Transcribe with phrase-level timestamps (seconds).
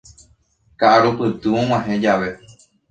[0.79, 2.29] Ka'arupytũ og̃uahẽ jave